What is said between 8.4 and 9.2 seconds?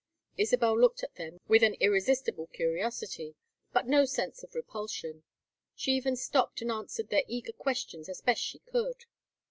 she could.